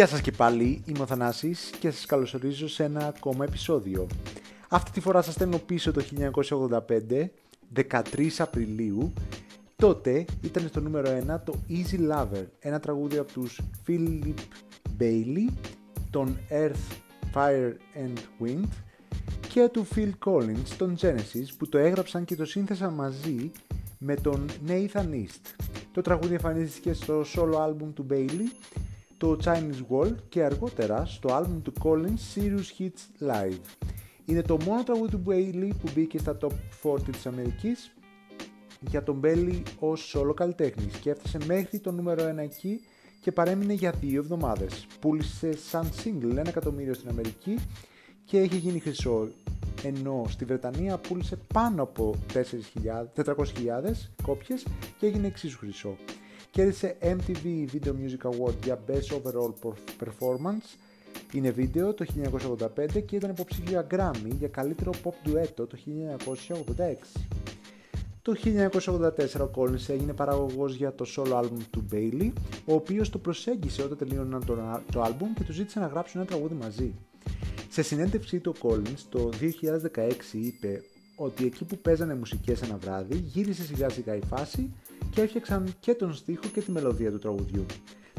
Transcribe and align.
Γεια 0.00 0.08
σας 0.08 0.20
και 0.20 0.32
πάλι, 0.32 0.82
είμαι 0.84 1.00
ο 1.00 1.06
Θανάσης 1.06 1.70
και 1.78 1.90
σας 1.90 2.06
καλωσορίζω 2.06 2.68
σε 2.68 2.84
ένα 2.84 3.06
ακόμα 3.06 3.44
επεισόδιο. 3.44 4.06
Αυτή 4.68 4.90
τη 4.90 5.00
φορά 5.00 5.22
σας 5.22 5.34
στέλνω 5.34 5.58
πίσω 5.58 5.92
το 5.92 6.02
1985, 7.10 7.30
13 7.74 8.28
Απριλίου. 8.38 9.12
Τότε 9.76 10.24
ήταν 10.42 10.68
στο 10.68 10.80
νούμερο 10.80 11.10
1 11.34 11.40
το 11.44 11.54
Easy 11.68 12.12
Lover, 12.12 12.44
ένα 12.60 12.80
τραγούδι 12.80 13.18
από 13.18 13.32
τους 13.32 13.60
Philip 13.86 14.34
Bailey, 15.00 15.52
τον 16.10 16.38
Earth, 16.50 16.94
Fire 17.34 17.72
and 17.94 18.44
Wind 18.44 18.68
και 19.48 19.68
του 19.72 19.86
Phil 19.94 20.10
Collins, 20.24 20.68
τον 20.78 20.96
Genesis, 21.00 21.46
που 21.58 21.68
το 21.68 21.78
έγραψαν 21.78 22.24
και 22.24 22.36
το 22.36 22.44
σύνθεσαν 22.44 22.92
μαζί 22.92 23.50
με 23.98 24.14
τον 24.14 24.46
Nathan 24.66 25.10
East. 25.12 25.70
Το 25.92 26.00
τραγούδι 26.00 26.32
εμφανίστηκε 26.32 26.92
στο 26.92 27.24
solo 27.34 27.54
album 27.54 27.88
του 27.94 28.06
Bailey 28.10 28.70
το 29.20 29.36
Chinese 29.44 29.84
Wall 29.90 30.14
και 30.28 30.44
αργότερα 30.44 31.04
στο 31.04 31.34
άλμπουμ 31.34 31.62
του 31.62 31.72
Collins 31.82 32.34
Serious 32.34 32.78
Hits 32.78 33.28
Live. 33.30 33.86
Είναι 34.24 34.42
το 34.42 34.56
μόνο 34.64 34.82
τραγούδι 34.82 35.10
του 35.10 35.22
Bailey 35.26 35.70
που 35.82 35.90
μπήκε 35.94 36.18
στα 36.18 36.36
top 36.40 36.52
40 36.82 37.00
της 37.12 37.26
Αμερικής 37.26 37.94
για 38.80 39.02
τον 39.02 39.20
Bailey 39.24 39.62
ως 39.78 40.16
solo 40.16 40.34
καλλιτέχνης 40.34 40.96
και 40.96 41.10
έφτασε 41.10 41.38
μέχρι 41.46 41.78
το 41.78 41.92
νούμερο 41.92 42.34
1 42.34 42.36
εκεί 42.38 42.80
και 43.20 43.32
παρέμεινε 43.32 43.72
για 43.72 43.90
δύο 43.90 44.20
εβδομάδες. 44.20 44.86
Πούλησε 45.00 45.56
σαν 45.56 45.90
single 46.04 46.30
ένα 46.30 46.48
εκατομμύριο 46.48 46.94
στην 46.94 47.08
Αμερική 47.08 47.58
και 48.24 48.38
έχει 48.38 48.56
γίνει 48.56 48.78
χρυσό 48.78 49.28
ενώ 49.82 50.24
στη 50.28 50.44
Βρετανία 50.44 50.98
πούλησε 50.98 51.38
πάνω 51.54 51.82
από 51.82 52.14
400.000 52.34 53.34
κόπιες 54.22 54.66
και 54.98 55.06
έγινε 55.06 55.26
εξίσου 55.26 55.58
χρυσό. 55.58 55.96
Κέρδισε 56.50 56.96
MTV 57.00 57.66
Video 57.72 57.88
Music 57.88 58.30
Award 58.30 58.54
για 58.64 58.84
Best 58.86 59.16
Overall 59.16 59.52
Performance 60.00 60.78
είναι 61.32 61.50
βίντεο 61.50 61.94
το 61.94 62.04
1985 62.48 63.02
και 63.06 63.16
ήταν 63.16 63.30
υποψήφια 63.30 63.86
Grammy 63.90 64.30
για 64.38 64.48
καλύτερο 64.48 64.92
pop 65.04 65.28
duetto 65.28 65.68
το 65.68 65.78
1986. 66.16 67.34
Το 68.22 68.34
1984 68.44 69.40
ο 69.40 69.50
Collins 69.54 69.88
έγινε 69.88 70.12
παραγωγός 70.12 70.74
για 70.74 70.94
το 70.94 71.04
solo 71.16 71.32
album 71.32 71.62
του 71.70 71.84
Bailey, 71.92 72.32
ο 72.64 72.74
οποίος 72.74 73.10
το 73.10 73.18
προσέγγισε 73.18 73.82
όταν 73.82 73.98
τελείωναν 73.98 74.44
το, 74.44 74.82
το 74.92 75.04
album 75.04 75.26
και 75.34 75.44
του 75.44 75.52
ζήτησε 75.52 75.80
να 75.80 75.86
γράψουν 75.86 76.20
ένα 76.20 76.28
τραγούδι 76.28 76.54
μαζί. 76.54 76.94
Σε 77.68 77.82
συνέντευξή 77.82 78.38
του 78.38 78.54
ο 78.56 78.68
Collins 78.68 79.00
το 79.08 79.30
2016 79.40 80.12
είπε 80.32 80.82
ότι 81.16 81.44
εκεί 81.44 81.64
που 81.64 81.78
παίζανε 81.78 82.14
μουσικές 82.14 82.62
ένα 82.62 82.76
βράδυ 82.76 83.16
γύρισε 83.16 83.62
σιγά 83.62 83.88
σιγά 83.88 84.14
η 84.14 84.22
φάση 84.28 84.70
και 85.10 85.20
έφτιαξαν 85.20 85.74
και 85.80 85.94
τον 85.94 86.14
στίχο 86.14 86.46
και 86.52 86.60
τη 86.60 86.70
μελωδία 86.70 87.10
του 87.10 87.18
τραγουδιού. 87.18 87.66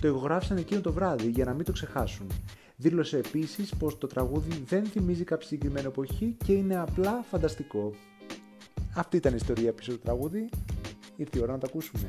Το 0.00 0.08
ηχογράφησαν 0.08 0.56
εκείνο 0.56 0.80
το 0.80 0.92
βράδυ 0.92 1.28
για 1.28 1.44
να 1.44 1.54
μην 1.54 1.64
το 1.64 1.72
ξεχάσουν. 1.72 2.26
Δήλωσε 2.76 3.16
επίσης 3.16 3.74
πως 3.78 3.98
το 3.98 4.06
τραγούδι 4.06 4.62
δεν 4.66 4.84
θυμίζει 4.84 5.24
κάποια 5.24 5.46
συγκεκριμένη 5.46 5.86
εποχή 5.86 6.36
και 6.44 6.52
είναι 6.52 6.78
απλά 6.78 7.24
φανταστικό. 7.30 7.92
Αυτή 8.94 9.16
ήταν 9.16 9.32
η 9.32 9.36
ιστορία 9.40 9.72
πίσω 9.72 9.92
του 9.92 10.00
τραγούδι. 10.04 10.48
Ήρθε 11.16 11.38
η 11.38 11.42
ώρα 11.42 11.52
να 11.52 11.58
το 11.58 11.66
ακούσουμε. 11.68 12.06